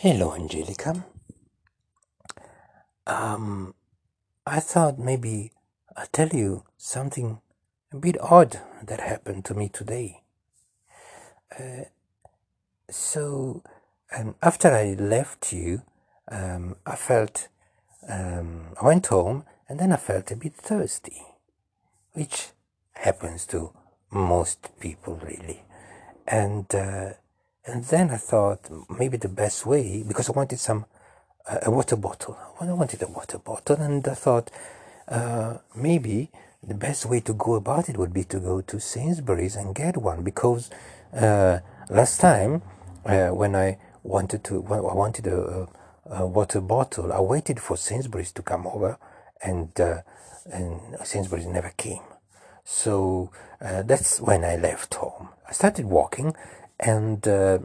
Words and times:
Hello, 0.00 0.32
Angelica. 0.32 1.04
Um, 3.04 3.74
I 4.46 4.60
thought 4.60 4.96
maybe 4.96 5.50
I'll 5.96 6.06
tell 6.12 6.28
you 6.28 6.62
something 6.76 7.40
a 7.92 7.96
bit 7.96 8.16
odd 8.20 8.60
that 8.80 9.00
happened 9.00 9.44
to 9.46 9.54
me 9.54 9.68
today. 9.68 10.22
So, 12.88 13.64
um, 14.16 14.36
after 14.40 14.68
I 14.68 14.94
left 14.94 15.52
you, 15.52 15.82
um, 16.30 16.76
I 16.86 16.94
felt, 16.94 17.48
um, 18.08 18.76
I 18.80 18.86
went 18.86 19.08
home 19.08 19.46
and 19.68 19.80
then 19.80 19.90
I 19.90 19.96
felt 19.96 20.30
a 20.30 20.36
bit 20.36 20.54
thirsty, 20.54 21.22
which 22.12 22.50
happens 22.92 23.46
to 23.46 23.72
most 24.12 24.78
people 24.78 25.16
really. 25.16 25.64
And, 26.28 26.72
uh, 26.72 27.14
and 27.66 27.84
then 27.84 28.10
I 28.10 28.16
thought 28.16 28.70
maybe 28.88 29.16
the 29.16 29.28
best 29.28 29.66
way, 29.66 30.02
because 30.06 30.28
I 30.28 30.32
wanted 30.32 30.58
some 30.58 30.86
a 31.46 31.58
a 31.62 31.70
water 31.70 31.96
bottle. 31.96 32.36
Well, 32.60 32.70
I 32.70 32.72
wanted 32.72 33.02
a 33.02 33.08
water 33.08 33.38
bottle, 33.38 33.76
and 33.76 34.06
I 34.06 34.14
thought 34.14 34.50
uh, 35.08 35.58
maybe 35.74 36.30
the 36.62 36.74
best 36.74 37.06
way 37.06 37.20
to 37.20 37.32
go 37.32 37.54
about 37.54 37.88
it 37.88 37.96
would 37.96 38.12
be 38.12 38.24
to 38.24 38.38
go 38.40 38.60
to 38.60 38.80
Sainsbury's 38.80 39.56
and 39.56 39.74
get 39.74 39.96
one 39.96 40.22
because 40.22 40.70
uh, 41.14 41.60
last 41.88 42.20
time 42.20 42.62
uh, 43.06 43.28
when 43.28 43.54
I 43.54 43.78
wanted 44.02 44.44
to 44.44 44.64
I 44.70 44.80
wanted 44.80 45.26
a, 45.26 45.68
a, 46.10 46.22
a 46.22 46.26
water 46.26 46.60
bottle, 46.60 47.12
I 47.12 47.20
waited 47.20 47.60
for 47.60 47.76
Sainsbury's 47.76 48.32
to 48.32 48.42
come 48.42 48.66
over, 48.66 48.98
and 49.42 49.68
uh, 49.80 50.02
and 50.52 50.80
Sainsbury's 51.04 51.46
never 51.46 51.72
came. 51.76 52.02
So 52.64 53.30
uh, 53.60 53.82
that's 53.82 54.20
when 54.20 54.44
I 54.44 54.56
left 54.56 54.94
home. 54.94 55.28
I 55.48 55.52
started 55.52 55.86
walking, 55.86 56.34
and 56.80 57.26
uh, 57.28 57.58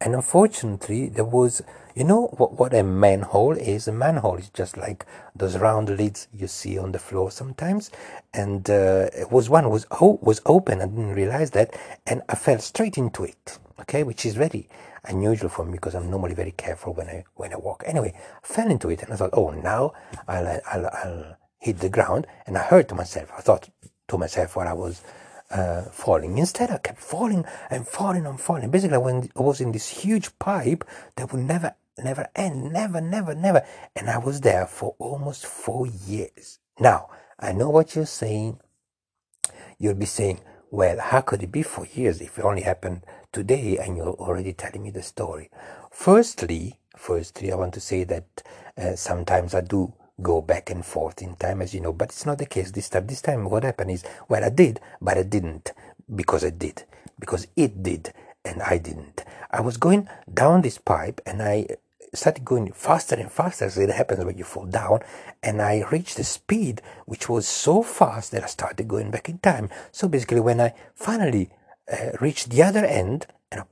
and 0.00 0.14
unfortunately 0.14 1.08
there 1.08 1.24
was 1.24 1.62
you 1.94 2.04
know 2.04 2.26
what, 2.36 2.58
what 2.58 2.74
a 2.74 2.82
manhole 2.82 3.56
is? 3.56 3.88
A 3.88 3.92
manhole 3.92 4.36
is 4.36 4.50
just 4.50 4.76
like 4.76 5.06
those 5.34 5.58
round 5.58 5.88
lids 5.90 6.28
you 6.32 6.46
see 6.46 6.78
on 6.78 6.92
the 6.92 6.98
floor 6.98 7.30
sometimes. 7.30 7.90
And 8.34 8.68
uh, 8.70 9.08
it 9.14 9.32
was 9.32 9.48
one 9.50 9.70
was 9.70 9.86
o- 10.00 10.18
was 10.22 10.42
open. 10.46 10.82
I 10.82 10.86
didn't 10.86 11.14
realize 11.14 11.52
that. 11.52 11.74
And 12.06 12.22
i 12.28 12.34
fell 12.36 12.58
straight 12.58 12.98
into 12.98 13.24
it. 13.24 13.58
Okay? 13.80 14.02
Which 14.04 14.26
is 14.26 14.34
very 14.36 14.68
unusual 15.06 15.48
for 15.48 15.64
me 15.64 15.72
because 15.72 15.94
i'm 15.94 16.10
normally 16.10 16.34
very 16.34 16.50
careful 16.52 16.92
when 16.92 17.08
i 17.08 17.24
when 17.36 17.52
i 17.52 17.56
walk. 17.56 17.82
Anyway 17.86 18.12
i 18.16 18.46
fell 18.46 18.70
into 18.70 18.90
it 18.90 19.02
and 19.02 19.12
i 19.12 19.16
thought 19.16 19.30
oh 19.32 19.50
now 19.50 19.92
i'll 20.28 20.60
i'll, 20.72 20.86
I'll 20.86 21.36
hit 21.60 21.78
the 21.80 21.88
ground. 21.88 22.26
And 22.46 22.58
i 22.58 22.62
hurt 22.62 22.92
myself 22.94 23.30
i 23.36 23.40
thought 23.40 23.70
to 24.08 24.18
myself 24.18 24.56
while 24.56 24.68
i 24.68 24.72
was 24.74 25.02
uh, 25.50 25.82
falling. 25.82 26.38
Instead, 26.38 26.70
I 26.70 26.78
kept 26.78 27.00
falling 27.00 27.44
and 27.70 27.86
falling 27.86 28.26
and 28.26 28.40
falling. 28.40 28.70
Basically, 28.70 28.98
when 28.98 29.30
I 29.36 29.42
was 29.42 29.60
in 29.60 29.72
this 29.72 29.88
huge 29.88 30.38
pipe 30.38 30.84
that 31.16 31.32
would 31.32 31.42
never, 31.42 31.74
never 31.98 32.28
end, 32.34 32.72
never, 32.72 33.00
never, 33.00 33.34
never. 33.34 33.64
And 33.94 34.10
I 34.10 34.18
was 34.18 34.40
there 34.40 34.66
for 34.66 34.94
almost 34.98 35.46
four 35.46 35.86
years. 35.86 36.58
Now, 36.78 37.08
I 37.38 37.52
know 37.52 37.70
what 37.70 37.94
you're 37.94 38.06
saying. 38.06 38.60
You'll 39.78 39.94
be 39.94 40.06
saying, 40.06 40.40
well, 40.70 40.98
how 40.98 41.20
could 41.20 41.42
it 41.42 41.52
be 41.52 41.62
four 41.62 41.86
years 41.86 42.20
if 42.20 42.38
it 42.38 42.44
only 42.44 42.62
happened 42.62 43.02
today 43.32 43.78
and 43.78 43.96
you're 43.96 44.08
already 44.14 44.52
telling 44.52 44.82
me 44.82 44.90
the 44.90 45.02
story? 45.02 45.50
Firstly, 45.90 46.80
firstly, 46.96 47.52
I 47.52 47.56
want 47.56 47.74
to 47.74 47.80
say 47.80 48.04
that 48.04 48.42
uh, 48.76 48.96
sometimes 48.96 49.54
I 49.54 49.60
do 49.60 49.92
go 50.20 50.40
back 50.40 50.70
and 50.70 50.84
forth 50.84 51.22
in 51.22 51.36
time, 51.36 51.62
as 51.62 51.74
you 51.74 51.80
know, 51.80 51.92
but 51.92 52.08
it's 52.08 52.26
not 52.26 52.38
the 52.38 52.46
case 52.46 52.70
this 52.70 52.88
time. 52.88 53.06
This 53.06 53.22
time, 53.22 53.48
what 53.48 53.64
happened 53.64 53.90
is, 53.90 54.04
well, 54.28 54.44
I 54.44 54.50
did, 54.50 54.80
but 55.00 55.18
I 55.18 55.22
didn't 55.22 55.72
because 56.14 56.44
I 56.44 56.50
did, 56.50 56.84
because 57.18 57.46
it 57.56 57.82
did 57.82 58.12
and 58.44 58.62
I 58.62 58.78
didn't. 58.78 59.24
I 59.50 59.60
was 59.60 59.76
going 59.76 60.08
down 60.32 60.62
this 60.62 60.78
pipe 60.78 61.20
and 61.26 61.42
I 61.42 61.66
started 62.14 62.44
going 62.44 62.72
faster 62.72 63.14
and 63.14 63.30
faster 63.30 63.64
as 63.66 63.76
it 63.76 63.90
happens 63.90 64.24
when 64.24 64.38
you 64.38 64.44
fall 64.44 64.64
down 64.64 65.00
and 65.42 65.60
i 65.60 65.84
reached 65.90 66.18
a 66.18 66.24
speed 66.24 66.80
which 67.04 67.28
was 67.28 67.46
so 67.46 67.82
fast 67.82 68.30
that 68.30 68.42
i 68.42 68.46
started 68.46 68.88
going 68.88 69.10
back 69.10 69.28
in 69.28 69.38
time 69.38 69.68
so 69.92 70.08
basically 70.08 70.40
when 70.40 70.60
i 70.60 70.72
finally 70.94 71.50
uh, 71.92 72.12
reached 72.20 72.50
the 72.50 72.62
other 72.62 72.84
end 72.84 73.26
and 73.50 73.60
I 73.60 73.64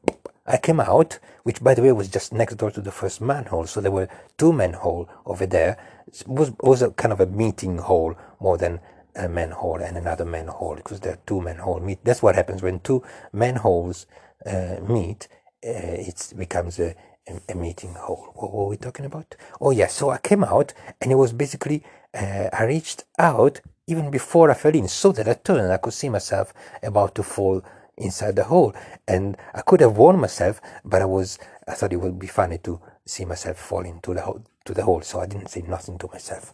came 0.58 0.80
out, 0.80 1.18
which 1.42 1.62
by 1.62 1.74
the 1.74 1.82
way 1.82 1.92
was 1.92 2.08
just 2.08 2.32
next 2.32 2.56
door 2.56 2.70
to 2.70 2.80
the 2.80 2.92
first 2.92 3.20
manhole, 3.20 3.66
so 3.66 3.80
there 3.80 3.90
were 3.90 4.08
two 4.36 4.52
manhole 4.52 5.08
over 5.24 5.46
there. 5.46 5.78
It 6.06 6.24
was 6.26 6.52
was 6.60 6.82
a 6.82 6.90
kind 6.90 7.12
of 7.12 7.20
a 7.20 7.26
meeting 7.26 7.78
hole 7.78 8.14
more 8.40 8.58
than 8.58 8.80
a 9.16 9.28
manhole 9.28 9.80
and 9.80 9.96
another 9.96 10.24
manhole 10.24 10.76
because 10.76 11.00
there 11.00 11.14
are 11.14 11.18
two 11.26 11.40
manhole 11.40 11.80
meet. 11.80 12.04
That's 12.04 12.22
what 12.22 12.34
happens 12.34 12.62
when 12.62 12.80
two 12.80 13.02
manholes 13.32 14.06
uh, 14.44 14.76
meet. 14.86 15.28
Uh, 15.66 15.96
it 16.10 16.32
becomes 16.36 16.78
a, 16.78 16.94
a, 17.26 17.40
a 17.48 17.54
meeting 17.54 17.94
hole. 17.94 18.32
What 18.34 18.52
were 18.52 18.68
we 18.68 18.76
talking 18.76 19.06
about? 19.06 19.34
Oh 19.60 19.70
yeah, 19.70 19.86
so 19.86 20.10
I 20.10 20.18
came 20.18 20.44
out 20.44 20.74
and 21.00 21.10
it 21.10 21.14
was 21.14 21.32
basically 21.32 21.82
uh, 22.12 22.48
I 22.52 22.64
reached 22.64 23.04
out 23.18 23.60
even 23.86 24.10
before 24.10 24.50
I 24.50 24.54
fell 24.54 24.74
in, 24.74 24.88
so 24.88 25.12
that 25.12 25.28
I 25.28 25.34
turned 25.34 25.60
and 25.60 25.72
I 25.72 25.76
could 25.76 25.92
see 25.92 26.08
myself 26.08 26.52
about 26.82 27.14
to 27.16 27.22
fall 27.22 27.62
inside 27.96 28.36
the 28.36 28.44
hole. 28.44 28.74
And 29.06 29.36
I 29.54 29.62
could 29.62 29.80
have 29.80 29.96
warned 29.96 30.20
myself, 30.20 30.60
but 30.84 31.02
I 31.02 31.06
was 31.06 31.38
I 31.66 31.74
thought 31.74 31.92
it 31.92 32.00
would 32.00 32.18
be 32.18 32.26
funny 32.26 32.58
to 32.58 32.80
see 33.06 33.24
myself 33.24 33.58
fall 33.58 33.84
into 33.84 34.14
the 34.14 34.22
hole 34.22 34.42
to 34.64 34.74
the 34.74 34.84
hole, 34.84 35.02
so 35.02 35.20
I 35.20 35.26
didn't 35.26 35.48
say 35.48 35.62
nothing 35.62 35.98
to 35.98 36.08
myself. 36.08 36.52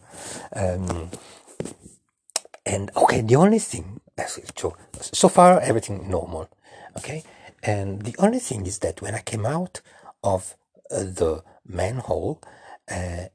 Um, 0.53 1.09
and 2.65 2.91
okay, 2.95 3.21
the 3.21 3.35
only 3.35 3.59
thing 3.59 4.01
so 4.55 4.75
so 5.01 5.29
far 5.29 5.59
everything 5.59 6.09
normal, 6.09 6.49
okay. 6.97 7.23
And 7.63 8.01
the 8.01 8.15
only 8.17 8.39
thing 8.39 8.65
is 8.65 8.79
that 8.79 9.01
when 9.01 9.13
I 9.15 9.21
came 9.21 9.45
out 9.45 9.81
of 10.23 10.55
uh, 10.89 11.03
the 11.03 11.43
manhole, 11.65 12.41
uh, 12.89 13.25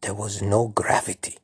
there 0.00 0.14
was 0.14 0.40
no 0.40 0.68
gravity. 0.68 1.38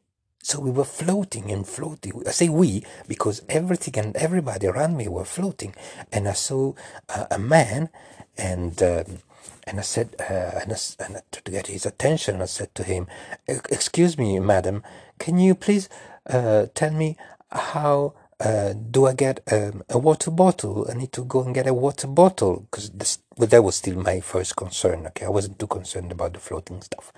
So 0.45 0.61
we 0.61 0.71
were 0.71 0.85
floating 0.85 1.51
and 1.51 1.67
floating. 1.67 2.23
I 2.27 2.31
say 2.31 2.51
we 2.51 2.85
because 3.09 3.41
everything 3.49 3.97
and 3.99 4.15
everybody 4.15 4.67
around 4.67 4.95
me 4.95 5.09
were 5.09 5.25
floating. 5.25 5.75
And 6.13 6.29
I 6.29 6.35
saw 6.35 6.75
uh, 7.09 7.25
a 7.31 7.39
man, 7.39 7.89
and 8.37 8.81
um, 8.83 9.21
and 9.67 9.79
I 9.79 9.83
said, 9.83 10.15
uh, 10.21 10.61
and, 10.61 10.71
I, 10.71 10.77
and 11.03 11.17
I, 11.17 11.21
to 11.33 11.51
get 11.51 11.69
his 11.69 11.87
attention, 11.87 12.43
I 12.43 12.45
said 12.45 12.75
to 12.75 12.83
him, 12.83 13.07
"Excuse 13.49 14.19
me, 14.19 14.39
madam, 14.39 14.83
can 15.19 15.39
you 15.39 15.55
please 15.55 15.89
uh, 16.27 16.67
tell 16.75 16.93
me 16.93 17.17
how?" 17.51 18.13
Uh, 18.41 18.75
do 18.75 19.07
I 19.07 19.15
get 19.15 19.41
um, 19.51 19.83
a 19.89 19.97
water 19.97 20.31
bottle? 20.31 20.87
I 20.91 20.95
need 20.95 21.13
to 21.13 21.25
go 21.25 21.43
and 21.43 21.55
get 21.55 21.69
a 21.69 21.73
water 21.73 22.09
bottle 22.09 22.67
because 22.69 22.91
well, 23.39 23.47
that 23.47 23.63
was 23.65 23.77
still 23.77 23.97
my 23.97 24.21
first 24.21 24.57
concern. 24.57 25.07
Okay, 25.07 25.25
I 25.25 25.31
wasn't 25.31 25.59
too 25.59 25.69
concerned 25.69 26.13
about 26.13 26.35
the 26.35 26.41
floating 26.41 26.83
stuff. 26.83 27.13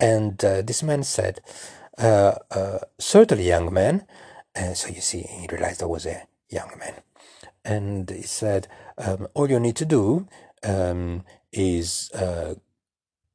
And 0.00 0.42
uh, 0.44 0.62
this 0.62 0.82
man 0.82 1.04
said, 1.04 1.40
certainly 2.98 3.48
young 3.48 3.72
man. 3.72 4.06
Uh, 4.54 4.74
so 4.74 4.88
you 4.88 5.00
see, 5.00 5.22
he 5.22 5.46
realized 5.50 5.82
I 5.82 5.86
was 5.86 6.06
a 6.06 6.26
young 6.48 6.70
man. 6.78 6.94
And 7.64 8.08
he 8.08 8.22
said, 8.22 8.68
um, 8.98 9.28
all 9.34 9.50
you 9.50 9.60
need 9.60 9.76
to 9.76 9.84
do 9.84 10.26
um, 10.62 11.24
is 11.52 12.10
uh, 12.12 12.54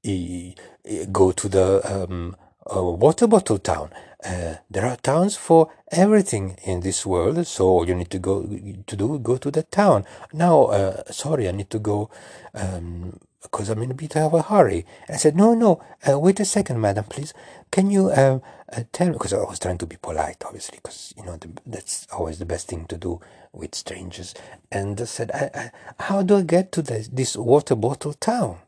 e- 0.03 0.55
e- 0.85 1.05
go 1.11 1.31
to 1.31 1.49
the 1.49 1.81
um, 1.83 2.35
uh, 2.75 2.83
water 2.83 3.27
bottle 3.27 3.59
town. 3.59 3.91
Uh, 4.23 4.55
there 4.69 4.85
are 4.85 4.97
towns 4.97 5.35
for 5.35 5.71
everything 5.91 6.55
in 6.63 6.81
this 6.81 7.05
world, 7.05 7.45
so 7.47 7.65
all 7.67 7.87
you 7.87 7.95
need 7.95 8.11
to 8.11 8.19
go 8.19 8.43
to 8.43 8.95
do 8.95 9.17
go 9.17 9.35
to 9.37 9.49
the 9.49 9.63
town. 9.63 10.05
Now, 10.31 10.65
uh, 10.65 11.11
sorry, 11.11 11.47
I 11.49 11.51
need 11.51 11.71
to 11.71 11.79
go 11.79 12.11
um, 12.53 13.19
because 13.41 13.69
I'm 13.69 13.81
in 13.81 13.91
a 13.91 13.95
bit 13.95 14.15
of 14.15 14.33
a 14.33 14.41
hurry. 14.41 14.85
I 15.09 15.17
said, 15.17 15.35
no, 15.35 15.53
no, 15.53 15.81
uh, 16.07 16.19
wait 16.19 16.39
a 16.39 16.45
second, 16.45 16.79
madam, 16.79 17.05
please. 17.05 17.33
Can 17.71 17.89
you 17.89 18.09
uh, 18.09 18.39
uh, 18.71 18.83
tell 18.91 19.07
me? 19.07 19.13
Because 19.13 19.33
I 19.33 19.37
was 19.37 19.59
trying 19.59 19.79
to 19.79 19.87
be 19.87 19.97
polite, 20.01 20.43
obviously, 20.45 20.77
because 20.77 21.13
you 21.17 21.25
know 21.25 21.37
the, 21.37 21.49
that's 21.65 22.07
always 22.11 22.39
the 22.39 22.45
best 22.45 22.67
thing 22.67 22.85
to 22.87 22.97
do 22.97 23.19
with 23.51 23.75
strangers. 23.75 24.35
And 24.71 24.99
I 25.01 25.05
said, 25.05 25.31
I, 25.31 25.49
I, 25.53 25.71
how 26.03 26.21
do 26.21 26.37
I 26.37 26.43
get 26.43 26.71
to 26.73 26.81
this, 26.81 27.07
this 27.07 27.35
water 27.35 27.75
bottle 27.75 28.13
town? 28.13 28.59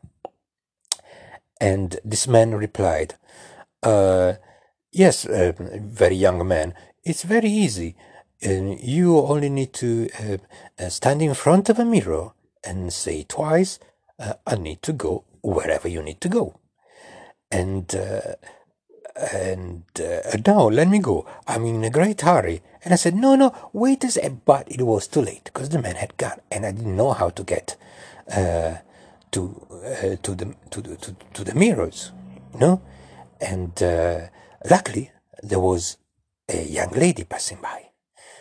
And 1.60 1.98
this 2.04 2.26
man 2.26 2.54
replied, 2.54 3.14
uh, 3.82 4.34
Yes, 4.90 5.26
uh, 5.26 5.52
very 5.58 6.14
young 6.14 6.46
man, 6.46 6.74
it's 7.02 7.24
very 7.24 7.48
easy. 7.48 7.96
You 8.40 9.18
only 9.18 9.48
need 9.48 9.72
to 9.74 10.08
uh, 10.78 10.88
stand 10.88 11.20
in 11.20 11.34
front 11.34 11.68
of 11.68 11.78
a 11.78 11.84
mirror 11.84 12.32
and 12.62 12.92
say 12.92 13.24
twice, 13.24 13.80
uh, 14.18 14.34
I 14.46 14.56
need 14.56 14.82
to 14.82 14.92
go 14.92 15.24
wherever 15.42 15.88
you 15.88 16.02
need 16.02 16.20
to 16.22 16.28
go. 16.28 16.60
And 17.50 17.94
uh, 17.94 18.34
and 19.16 19.84
uh, 20.00 20.36
now 20.46 20.68
let 20.68 20.88
me 20.88 20.98
go. 20.98 21.26
I'm 21.46 21.64
in 21.66 21.84
a 21.84 21.90
great 21.90 22.20
hurry. 22.22 22.62
And 22.82 22.92
I 22.92 22.96
said, 22.96 23.14
no, 23.14 23.36
no, 23.36 23.70
wait 23.72 24.04
a 24.04 24.10
second. 24.10 24.44
But 24.44 24.70
it 24.70 24.82
was 24.82 25.06
too 25.06 25.22
late 25.22 25.44
because 25.44 25.68
the 25.68 25.80
man 25.80 25.96
had 25.96 26.16
gone, 26.16 26.40
and 26.50 26.66
I 26.66 26.72
didn't 26.72 26.96
know 26.96 27.12
how 27.12 27.30
to 27.30 27.44
get 27.44 27.76
uh, 28.30 28.76
to 29.30 29.66
uh, 29.70 30.16
to 30.22 30.34
the 30.34 30.54
to 30.70 30.80
the 30.80 30.96
to, 30.96 31.16
to 31.34 31.44
the 31.44 31.54
mirrors, 31.54 32.12
you 32.52 32.60
know. 32.60 32.82
And 33.40 33.80
uh, 33.82 34.28
luckily, 34.68 35.10
there 35.42 35.60
was 35.60 35.96
a 36.48 36.62
young 36.64 36.90
lady 36.90 37.24
passing 37.24 37.60
by, 37.62 37.90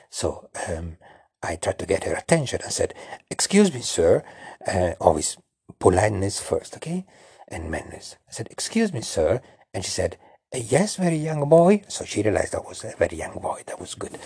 so 0.10 0.50
um, 0.68 0.98
I 1.42 1.56
tried 1.56 1.80
to 1.80 1.86
get 1.86 2.04
her 2.04 2.14
attention. 2.14 2.62
I 2.66 2.70
said, 2.70 2.94
"Excuse 3.30 3.74
me, 3.74 3.81
sir." 3.81 4.24
Uh, 4.68 4.92
always 5.00 5.38
politeness 5.80 6.40
first, 6.40 6.75
okay? 6.78 7.06
and 7.54 7.70
manners. 7.70 8.18
I 8.28 8.31
said, 8.31 8.48
Excuse 8.52 8.92
me, 8.92 9.02
sir. 9.02 9.42
And 9.74 9.86
she 9.86 9.92
said, 9.92 10.18
Yes, 10.54 10.98
very 10.98 11.18
young 11.18 11.48
boy. 11.50 11.84
So 11.88 12.06
she 12.06 12.22
realized 12.22 12.56
I 12.56 12.60
was 12.60 12.84
a 12.84 12.96
very 12.98 13.18
young 13.18 13.40
boy. 13.40 13.62
That 13.68 13.80
was 13.80 13.96
good. 13.96 14.18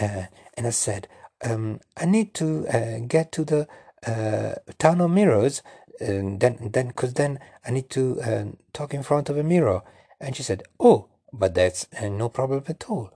Uh, 0.00 0.24
and 0.56 0.66
I 0.66 0.70
said, 0.70 1.08
um, 1.44 1.80
I 1.96 2.06
need 2.06 2.34
to 2.34 2.66
uh, 2.68 2.98
get 3.06 3.32
to 3.32 3.44
the 3.44 3.68
uh, 4.06 4.54
town 4.78 5.00
of 5.00 5.10
mirrors. 5.10 5.62
And 6.00 6.40
then, 6.40 6.70
then, 6.72 6.88
because 6.88 7.14
then 7.14 7.38
I 7.66 7.70
need 7.70 7.90
to 7.90 8.20
uh, 8.20 8.44
talk 8.72 8.94
in 8.94 9.02
front 9.02 9.28
of 9.28 9.38
a 9.38 9.42
mirror. 9.42 9.82
And 10.20 10.36
she 10.36 10.42
said, 10.42 10.62
Oh, 10.80 11.08
but 11.32 11.54
that's 11.54 11.86
uh, 12.00 12.08
no 12.08 12.28
problem 12.28 12.64
at 12.68 12.84
all. 12.88 13.10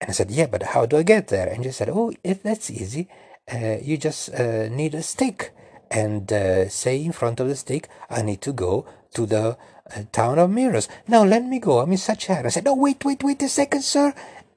And 0.00 0.10
I 0.10 0.12
said, 0.12 0.30
Yeah, 0.30 0.46
but 0.46 0.62
how 0.62 0.86
do 0.86 0.98
I 0.98 1.02
get 1.02 1.28
there? 1.28 1.48
And 1.48 1.64
she 1.64 1.70
said, 1.70 1.88
Oh, 1.90 2.12
if 2.24 2.42
that's 2.42 2.70
easy. 2.70 3.08
Uh, 3.52 3.78
you 3.82 3.98
just 3.98 4.32
need 4.38 4.94
a 4.94 5.02
stick 5.02 5.52
and 5.92 6.28
say 6.72 7.04
in 7.04 7.12
front 7.12 7.38
of 7.40 7.48
the 7.48 7.56
stick, 7.56 7.88
I 8.08 8.22
need 8.22 8.40
to 8.42 8.52
go 8.52 8.86
to 9.14 9.26
the 9.26 9.58
a 9.94 10.04
town 10.04 10.38
of 10.38 10.50
mirrors. 10.50 10.88
Now 11.08 11.24
let 11.24 11.44
me 11.44 11.58
go. 11.58 11.80
I'm 11.80 11.92
in 11.92 11.98
such 11.98 12.28
a 12.28 12.34
hurry. 12.34 12.46
I 12.46 12.50
said, 12.50 12.64
No, 12.64 12.74
wait, 12.74 13.04
wait, 13.04 13.22
wait 13.22 13.42
a 13.42 13.48
second, 13.48 13.82
sir. 13.82 14.14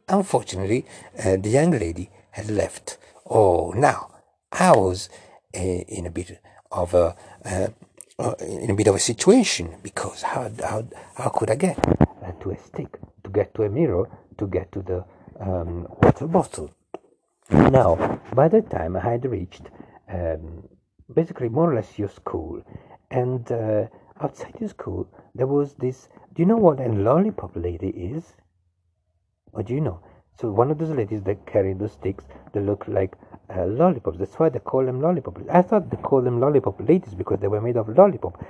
Unfortunately, 0.07 0.85
uh, 1.17 1.37
the 1.37 1.49
young 1.49 1.71
lady 1.71 2.09
had 2.31 2.49
left. 2.49 2.97
Oh, 3.25 3.71
now 3.75 4.11
I 4.51 4.71
was 4.71 5.09
uh, 5.55 5.59
in 5.59 6.05
a 6.05 6.11
bit 6.11 6.39
of 6.71 6.93
a 6.93 7.15
uh, 7.43 7.67
uh 8.17 8.35
in 8.39 8.69
a 8.69 8.75
bit 8.75 8.87
of 8.87 8.95
a 8.95 8.99
situation 8.99 9.75
because 9.81 10.21
how 10.21 10.49
how 10.63 10.87
how 11.15 11.29
could 11.29 11.49
I 11.49 11.55
get 11.55 11.77
uh, 11.87 12.31
to 12.41 12.51
a 12.51 12.57
stick, 12.57 12.99
to 13.23 13.29
get 13.29 13.53
to 13.55 13.63
a 13.63 13.69
mirror, 13.69 14.09
to 14.37 14.47
get 14.47 14.71
to 14.73 14.81
the 14.81 15.05
um, 15.39 15.87
water 16.01 16.27
bottle? 16.27 16.71
Now, 17.49 18.21
by 18.33 18.47
the 18.47 18.61
time 18.61 18.95
I 18.95 19.01
had 19.01 19.25
reached 19.25 19.63
um, 20.09 20.67
basically 21.13 21.49
more 21.49 21.71
or 21.71 21.75
less 21.75 21.97
your 21.99 22.09
school, 22.09 22.61
and 23.11 23.51
uh, 23.51 23.85
outside 24.21 24.55
your 24.59 24.69
school 24.69 25.07
there 25.33 25.47
was 25.47 25.73
this. 25.75 26.09
Do 26.33 26.41
you 26.41 26.45
know 26.45 26.57
what 26.57 26.79
a 26.79 26.89
lollipop 26.89 27.51
lady 27.55 27.89
is? 27.89 28.33
Or 29.53 29.63
do 29.63 29.73
you 29.73 29.81
know? 29.81 30.01
So 30.39 30.51
one 30.51 30.69
of 30.69 30.77
those 30.77 30.89
ladies 30.89 31.21
that 31.23 31.45
carry 31.45 31.73
those 31.73 31.93
sticks 31.93 32.25
that 32.53 32.61
look 32.61 32.85
like 32.87 33.15
uh, 33.49 33.65
lollipops. 33.65 34.17
That's 34.17 34.35
why 34.35 34.49
they 34.49 34.59
call 34.59 34.85
them 34.85 34.99
lollipop. 35.01 35.39
I 35.49 35.61
thought 35.61 35.89
they 35.89 35.97
called 35.97 36.25
them 36.25 36.39
lollipop 36.39 36.79
ladies 36.87 37.13
because 37.13 37.39
they 37.39 37.47
were 37.47 37.61
made 37.61 37.77
of 37.77 37.87
lollipop. 37.87 38.43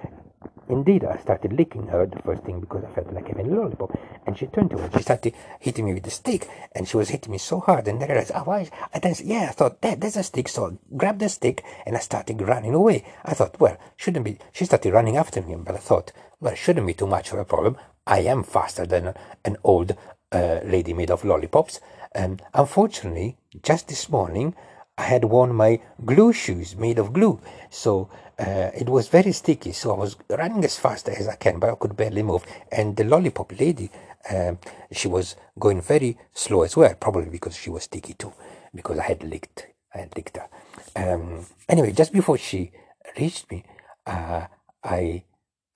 Indeed, 0.67 1.05
I 1.05 1.17
started 1.17 1.53
licking 1.53 1.87
her 1.87 2.07
the 2.07 2.21
first 2.23 2.43
thing 2.43 2.59
because 2.59 2.83
I 2.83 2.93
felt 2.93 3.13
like 3.13 3.27
having 3.27 3.51
a 3.51 3.55
lollipop. 3.55 3.97
And 4.25 4.37
she 4.37 4.47
turned 4.47 4.71
to 4.71 4.77
me. 4.77 4.89
She 4.95 5.03
started 5.03 5.35
hitting 5.59 5.85
me 5.85 5.93
with 5.93 6.03
the 6.03 6.09
stick, 6.09 6.49
and 6.73 6.87
she 6.87 6.97
was 6.97 7.09
hitting 7.09 7.31
me 7.31 7.37
so 7.37 7.59
hard. 7.59 7.87
And 7.87 8.01
I 8.01 8.07
realized, 8.07 8.31
oh, 8.33 8.41
why? 8.41 8.69
I 8.93 8.99
then, 8.99 9.15
yeah, 9.23 9.47
I 9.49 9.51
thought, 9.53 9.81
that, 9.81 10.01
there's 10.01 10.17
a 10.17 10.23
stick. 10.23 10.47
So 10.47 10.65
I 10.65 10.97
grabbed 10.97 11.19
the 11.19 11.29
stick, 11.29 11.63
and 11.85 11.95
I 11.95 11.99
started 11.99 12.41
running 12.41 12.73
away. 12.73 13.05
I 13.23 13.33
thought, 13.35 13.59
well, 13.59 13.77
shouldn't 13.95 14.25
be. 14.25 14.39
She 14.51 14.65
started 14.65 14.93
running 14.93 15.17
after 15.17 15.41
me, 15.41 15.55
but 15.55 15.75
I 15.75 15.79
thought, 15.79 16.11
well, 16.39 16.55
shouldn't 16.55 16.87
be 16.87 16.93
too 16.95 17.07
much 17.07 17.31
of 17.31 17.37
a 17.37 17.45
problem. 17.45 17.77
I 18.07 18.19
am 18.21 18.43
faster 18.43 18.87
than 18.87 19.13
an 19.43 19.57
old 19.63 19.95
uh, 20.31 20.59
lady 20.63 20.93
made 20.93 21.11
of 21.11 21.23
lollipops. 21.23 21.79
And 22.11 22.41
unfortunately, 22.53 23.37
just 23.61 23.87
this 23.87 24.09
morning, 24.09 24.55
I 24.97 25.03
had 25.03 25.25
worn 25.25 25.53
my 25.53 25.81
glue 26.05 26.31
shoes 26.31 26.75
made 26.75 26.97
of 26.97 27.13
glue. 27.13 27.41
So 27.69 28.09
uh, 28.39 28.71
it 28.75 28.89
was 28.89 29.07
very 29.07 29.31
sticky. 29.31 29.71
So 29.71 29.93
I 29.93 29.97
was 29.97 30.15
running 30.29 30.63
as 30.65 30.77
fast 30.77 31.09
as 31.09 31.27
I 31.27 31.35
can, 31.35 31.59
but 31.59 31.69
I 31.69 31.75
could 31.75 31.95
barely 31.95 32.23
move. 32.23 32.45
And 32.71 32.95
the 32.95 33.03
lollipop 33.03 33.57
lady, 33.59 33.89
um, 34.29 34.57
she 34.91 35.07
was 35.07 35.35
going 35.59 35.81
very 35.81 36.17
slow 36.33 36.63
as 36.63 36.75
well, 36.75 36.93
probably 36.95 37.29
because 37.29 37.55
she 37.55 37.69
was 37.69 37.83
sticky 37.83 38.13
too, 38.13 38.33
because 38.73 38.99
I 38.99 39.03
had 39.03 39.23
licked, 39.23 39.67
I 39.93 39.99
had 39.99 40.15
licked 40.15 40.37
her. 40.37 40.47
Um, 40.95 41.45
anyway, 41.69 41.91
just 41.91 42.11
before 42.11 42.37
she 42.37 42.71
reached 43.17 43.49
me, 43.51 43.63
uh, 44.05 44.47
I 44.83 45.23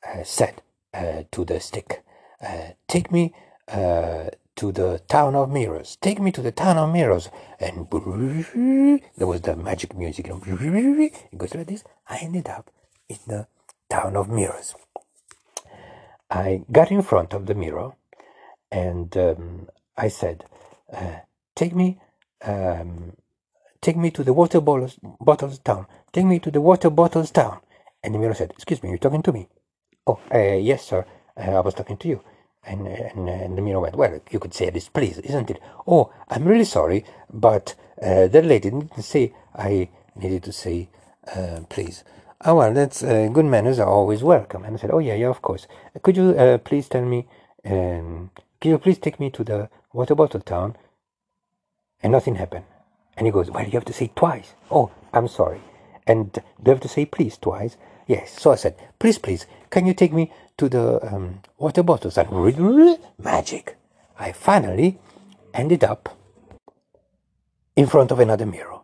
uh, 0.05 0.23
said 0.23 0.61
uh, 0.93 1.23
to 1.31 1.45
the 1.45 1.59
stick, 1.59 2.03
uh, 2.41 2.69
"Take 2.87 3.11
me 3.11 3.33
to 4.59 4.73
the 4.73 4.99
town 5.07 5.35
of 5.35 5.49
mirrors. 5.49 5.97
Take 6.01 6.19
me 6.19 6.31
to 6.33 6.41
the 6.41 6.51
town 6.51 6.77
of 6.77 6.91
mirrors. 6.91 7.29
And 7.61 7.87
there 7.89 9.27
was 9.27 9.39
the 9.39 9.55
magic 9.55 9.95
music. 9.95 10.27
It 10.27 11.37
goes 11.37 11.55
like 11.55 11.67
this. 11.67 11.85
I 12.09 12.17
ended 12.17 12.49
up 12.49 12.69
in 13.07 13.19
the 13.25 13.47
town 13.89 14.17
of 14.17 14.27
mirrors. 14.27 14.75
I 16.29 16.63
got 16.69 16.91
in 16.91 17.01
front 17.03 17.33
of 17.33 17.45
the 17.45 17.55
mirror 17.55 17.93
and 18.69 19.15
um, 19.15 19.69
I 19.97 20.09
said, 20.09 20.43
uh, 20.91 21.19
"Take 21.55 21.73
me, 21.73 21.97
um, 22.41 23.13
take 23.81 23.95
me 23.95 24.11
to 24.11 24.25
the 24.25 24.33
water 24.33 24.59
bottles, 24.59 24.99
bottles 25.21 25.59
town. 25.59 25.87
Take 26.11 26.25
me 26.25 26.39
to 26.39 26.51
the 26.51 26.61
water 26.61 26.89
bottles 26.89 27.31
town." 27.31 27.61
And 28.03 28.13
the 28.13 28.19
mirror 28.19 28.35
said, 28.35 28.51
"Excuse 28.51 28.83
me, 28.83 28.89
you're 28.89 29.05
talking 29.05 29.23
to 29.23 29.31
me?" 29.31 29.47
"Oh, 30.05 30.19
uh, 30.33 30.59
yes, 30.71 30.83
sir. 30.83 31.05
Uh, 31.37 31.51
I 31.51 31.61
was 31.61 31.73
talking 31.73 31.97
to 31.97 32.07
you." 32.09 32.21
And, 32.63 32.87
and, 32.87 33.29
and 33.29 33.57
the 33.57 33.61
mirror 33.61 33.79
went, 33.79 33.95
Well, 33.95 34.19
you 34.29 34.39
could 34.39 34.53
say 34.53 34.69
this, 34.69 34.89
please, 34.89 35.17
isn't 35.19 35.49
it? 35.49 35.61
Oh, 35.87 36.11
I'm 36.29 36.45
really 36.45 36.65
sorry, 36.65 37.05
but 37.31 37.75
uh, 38.01 38.27
the 38.27 38.41
lady 38.41 38.69
didn't 38.69 39.01
say 39.03 39.33
I 39.55 39.89
needed 40.15 40.43
to 40.43 40.51
say, 40.51 40.89
uh, 41.35 41.61
please. 41.69 42.03
Oh, 42.45 42.55
well, 42.55 42.73
that's 42.73 43.03
uh, 43.03 43.27
good 43.31 43.45
manners 43.45 43.79
are 43.79 43.87
always 43.89 44.23
welcome. 44.23 44.63
And 44.63 44.75
I 44.75 44.79
said, 44.79 44.91
Oh, 44.91 44.99
yeah, 44.99 45.15
yeah, 45.15 45.27
of 45.27 45.41
course. 45.41 45.67
Could 46.01 46.15
you 46.17 46.29
uh, 46.31 46.57
please 46.59 46.87
tell 46.87 47.03
me, 47.03 47.27
um, 47.65 48.31
can 48.61 48.71
you 48.71 48.77
please 48.77 48.97
take 48.97 49.19
me 49.19 49.29
to 49.31 49.43
the 49.43 49.69
water 49.91 50.15
bottle 50.15 50.39
town? 50.39 50.75
And 52.01 52.13
nothing 52.13 52.35
happened. 52.35 52.65
And 53.17 53.27
he 53.27 53.31
goes, 53.31 53.51
Well, 53.51 53.65
you 53.65 53.71
have 53.71 53.85
to 53.85 53.93
say 53.93 54.11
twice. 54.15 54.53
Oh, 54.71 54.91
I'm 55.11 55.27
sorry. 55.27 55.61
And 56.07 56.31
do 56.31 56.41
you 56.65 56.71
have 56.71 56.79
to 56.81 56.87
say 56.87 57.05
please 57.05 57.37
twice? 57.37 57.75
Yes. 58.07 58.39
So 58.39 58.51
I 58.51 58.55
said, 58.55 58.75
Please, 58.99 59.17
please, 59.17 59.45
can 59.69 59.85
you 59.85 59.93
take 59.93 60.13
me 60.13 60.31
to 60.59 60.69
the 60.69 61.13
um, 61.13 61.41
water 61.57 61.83
bottles 61.83 62.17
and 62.17 62.29
magic. 63.17 63.77
I 64.19 64.31
finally 64.31 64.99
ended 65.53 65.83
up 65.83 66.17
in 67.75 67.87
front 67.87 68.11
of 68.11 68.19
another 68.19 68.45
mirror. 68.45 68.79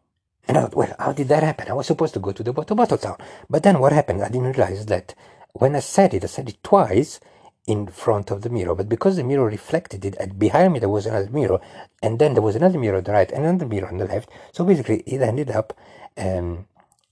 And 0.48 0.57
I 0.57 0.62
thought, 0.62 0.75
well, 0.75 0.95
how 1.00 1.12
did 1.12 1.27
that 1.30 1.44
happen? 1.44 1.68
I 1.69 1.74
was 1.74 1.88
supposed 1.88 2.13
to 2.13 2.19
go 2.19 2.31
to 2.31 2.44
the 2.44 2.51
water 2.51 2.75
bottle 2.75 2.98
town. 2.98 3.18
But 3.50 3.63
then 3.63 3.80
what 3.80 3.92
happened? 3.92 4.24
I 4.24 4.30
didn't 4.30 4.54
realize 4.54 4.86
that 4.86 5.16
when 5.54 5.75
I 5.75 5.80
said 5.80 6.13
it, 6.13 6.24
I 6.24 6.27
said 6.27 6.50
it 6.50 6.63
twice 6.63 7.19
in 7.68 7.88
front 7.88 8.31
of 8.31 8.44
the 8.44 8.50
mirror. 8.50 8.75
But 8.75 8.88
because 8.88 9.16
the 9.16 9.24
mirror 9.24 9.45
reflected 9.45 10.06
it, 10.06 10.16
and 10.19 10.38
behind 10.39 10.74
me 10.74 10.80
there 10.80 10.89
was 10.89 11.07
another 11.07 11.30
mirror, 11.31 11.60
and 12.01 12.19
then 12.19 12.36
there 12.36 12.44
was 12.44 12.56
another 12.56 12.80
mirror 12.80 12.98
on 12.98 13.04
the 13.04 13.12
right, 13.12 13.31
and 13.31 13.44
another 13.44 13.66
mirror 13.66 13.88
on 13.88 13.98
the 13.98 14.06
left. 14.06 14.30
So 14.54 14.63
basically, 14.63 15.00
it 15.01 15.22
ended 15.22 15.50
up 15.50 15.74
um, 16.16 16.68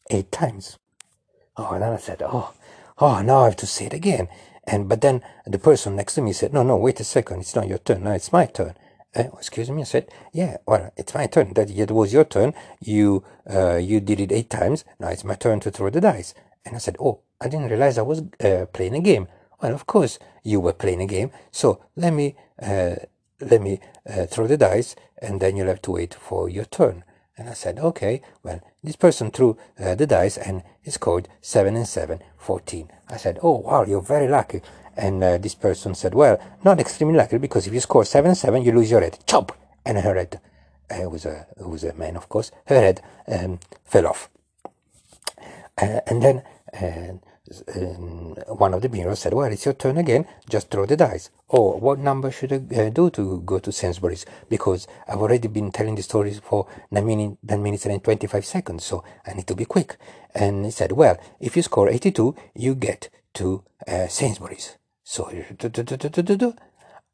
eight 0.10 0.32
times. 0.32 0.78
Oh, 1.58 1.72
and 1.74 1.82
then 1.82 1.92
I 1.94 1.98
said, 1.98 2.22
oh, 2.22 2.54
oh, 3.00 3.22
now 3.22 3.42
I 3.42 3.46
have 3.46 3.56
to 3.58 3.68
say 3.68 3.88
it 3.88 3.94
again. 3.94 4.28
And 4.66 4.88
but 4.88 5.02
then 5.02 5.22
the 5.46 5.60
person 5.60 5.96
next 5.96 6.16
to 6.16 6.22
me 6.22 6.34
said, 6.34 6.54
"No, 6.54 6.64
no, 6.64 6.78
wait 6.78 7.00
a 7.00 7.04
second. 7.04 7.42
It's 7.42 7.56
not 7.56 7.68
your 7.68 7.80
turn. 7.80 8.04
No, 8.04 8.12
it's 8.12 8.32
my 8.32 8.46
turn." 8.46 8.76
Uh, 9.16 9.26
excuse 9.38 9.70
me. 9.70 9.82
I 9.82 9.86
said, 9.86 10.10
"Yeah, 10.32 10.58
well, 10.66 10.92
it's 10.98 11.14
my 11.14 11.28
turn. 11.28 11.54
That 11.54 11.70
it 11.70 11.92
was 11.92 12.14
your 12.14 12.24
turn. 12.24 12.54
You 12.80 13.24
uh, 13.50 13.76
you 13.76 14.00
did 14.00 14.20
it 14.20 14.32
eight 14.32 14.50
times. 14.50 14.86
Now 15.00 15.10
it's 15.10 15.24
my 15.24 15.36
turn 15.36 15.60
to 15.62 15.72
throw 15.72 15.90
the 15.90 16.02
dice." 16.02 16.34
And 16.66 16.76
I 16.76 16.80
said, 16.80 16.96
"Oh, 17.00 17.20
I 17.42 17.50
didn't 17.50 17.70
realize 17.70 17.98
I 17.98 18.04
was 18.04 18.24
uh, 18.44 18.66
playing 18.72 18.96
a 18.96 19.02
game." 19.02 19.28
Well, 19.62 19.74
of 19.74 19.86
course 19.86 20.18
you 20.44 20.60
were 20.60 20.74
playing 20.74 21.02
a 21.02 21.08
game. 21.08 21.32
So 21.52 21.82
let 21.96 22.14
me 22.14 22.36
uh, 22.62 22.96
let 23.42 23.62
me 23.62 23.80
uh, 24.10 24.26
throw 24.26 24.48
the 24.48 24.58
dice, 24.58 24.96
and 25.22 25.42
then 25.42 25.58
you'll 25.58 25.68
have 25.68 25.82
to 25.84 25.92
wait 25.92 26.14
for 26.14 26.50
your 26.50 26.66
turn. 26.66 27.04
And 27.38 27.50
I 27.50 27.54
said, 27.54 27.80
okay, 27.80 28.22
well, 28.44 28.62
this 28.84 28.96
person 28.96 29.32
threw 29.32 29.58
uh, 29.80 29.96
the 29.96 30.06
dice 30.06 30.38
and 30.38 30.62
he 30.82 30.92
scored 30.92 31.28
7 31.42 31.76
and 31.76 31.88
7, 31.88 32.20
14. 32.38 32.92
I 33.10 33.18
said, 33.18 33.40
oh, 33.42 33.58
wow, 33.58 33.86
you're 33.86 34.02
very 34.02 34.28
lucky. 34.28 34.62
And 34.96 35.24
uh, 35.24 35.40
this 35.40 35.56
person 35.56 35.96
said, 35.96 36.14
well, 36.14 36.40
not 36.64 36.80
extremely 36.80 37.18
lucky 37.18 37.40
because 37.40 37.66
if 37.66 37.74
you 37.74 37.80
score 37.80 38.06
7 38.06 38.30
and 38.30 38.38
7, 38.38 38.64
you 38.64 38.72
lose 38.72 38.92
your 38.92 39.02
head. 39.02 39.18
Chop! 39.26 39.58
And 39.84 39.98
her 39.98 40.14
head, 40.14 40.40
uh, 40.92 41.02
it, 41.02 41.12
was 41.12 41.26
a, 41.26 41.48
it 41.60 41.68
was 41.68 41.84
a 41.84 41.94
man, 41.96 42.16
of 42.16 42.30
course, 42.30 42.52
her 42.68 42.80
head 42.80 43.02
um, 43.28 43.60
fell 43.84 44.06
off. 44.06 44.30
Uh, 45.82 46.02
and 46.06 46.22
then 46.22 46.44
uh, 46.74 47.18
one 48.48 48.74
of 48.74 48.82
the 48.82 48.90
mirrors 48.90 49.20
said, 49.20 49.34
Well, 49.34 49.52
it's 49.52 49.66
your 49.66 49.74
turn 49.74 49.98
again, 49.98 50.26
just 50.50 50.70
throw 50.70 50.86
the 50.86 50.96
dice. 50.96 51.30
Oh, 51.50 51.78
what 51.78 52.00
number 52.00 52.32
should 52.32 52.54
I 52.54 52.86
uh, 52.86 52.90
do 52.90 53.10
to 53.12 53.42
go 53.42 53.60
to 53.60 53.72
Sainsbury's? 53.72 54.26
Because 54.50 54.88
I've 55.08 55.22
already 55.22 55.50
been 55.50 55.72
telling 55.72 55.96
the 55.96 56.04
stories 56.04 56.40
for 56.40 56.68
9, 56.92 57.06
minute, 57.06 57.38
9 57.44 57.62
minutes 57.62 57.86
and 57.86 58.02
25 58.02 58.46
seconds, 58.46 58.86
so 58.86 59.04
I 59.28 59.34
need 59.34 59.48
to 59.48 59.56
be 59.56 59.66
quick. 59.66 59.98
And 60.34 60.66
he 60.66 60.72
said, 60.72 60.94
Well, 60.94 61.18
if 61.40 61.58
you 61.58 61.64
score 61.64 61.90
82, 61.90 62.36
you 62.56 62.76
get 62.76 63.10
to 63.36 63.64
uh, 63.88 64.08
Sainsbury's. 64.08 64.78
So 65.04 65.30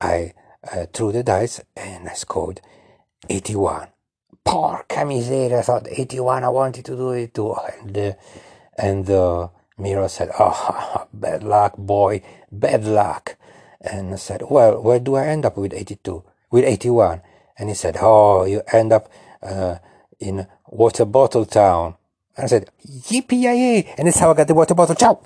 I 0.01 0.33
uh, 0.71 0.85
threw 0.93 1.11
the 1.11 1.23
dice 1.23 1.61
and 1.75 2.07
I 2.07 2.13
scored 2.13 2.61
81. 3.27 3.87
Porca 4.45 5.05
miseria, 5.05 5.59
I 5.59 5.61
thought 5.63 5.87
81, 5.89 6.43
I 6.43 6.49
wanted 6.49 6.85
to 6.85 6.95
do 6.95 7.09
it 7.11 7.33
too. 7.33 7.53
And, 7.53 7.97
uh, 7.97 8.13
and 8.77 9.09
uh, 9.09 9.47
Miro 9.79 10.07
said, 10.07 10.29
Oh, 10.39 11.07
bad 11.13 11.43
luck, 11.43 11.77
boy, 11.77 12.21
bad 12.51 12.85
luck. 12.85 13.37
And 13.81 14.13
I 14.13 14.17
said, 14.17 14.43
Well, 14.49 14.81
where 14.81 14.99
do 14.99 15.15
I 15.15 15.27
end 15.27 15.45
up 15.45 15.57
with 15.57 15.73
82? 15.73 16.23
With 16.51 16.65
81? 16.65 17.21
And 17.57 17.69
he 17.69 17.75
said, 17.75 17.97
Oh, 18.01 18.45
you 18.45 18.61
end 18.73 18.93
up 18.93 19.09
uh, 19.41 19.77
in 20.19 20.47
Water 20.67 21.05
Bottle 21.05 21.45
Town. 21.45 21.95
And 22.35 22.45
I 22.45 22.47
said, 22.47 22.69
Yippee! 22.87 23.93
And 23.97 24.07
that's 24.07 24.19
how 24.19 24.31
I 24.31 24.33
got 24.33 24.47
the 24.47 24.53
water 24.53 24.73
bottle. 24.75 24.95
Ciao! 24.95 25.19